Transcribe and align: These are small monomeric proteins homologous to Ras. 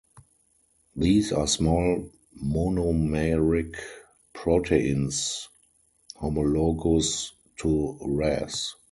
These 0.95 1.31
are 1.31 1.45
small 1.45 2.09
monomeric 2.43 3.75
proteins 4.33 5.47
homologous 6.15 7.33
to 7.57 7.99
Ras. 8.01 8.73